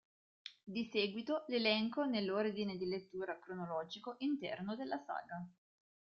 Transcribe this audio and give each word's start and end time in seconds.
Di 0.63 0.89
seguito 0.91 1.43
l'elenco 1.49 2.05
nell'ordine 2.05 2.75
di 2.75 2.87
lettura 2.87 3.37
cronologico 3.39 4.15
interno 4.17 4.75
della 4.75 4.97
saga. 4.97 5.47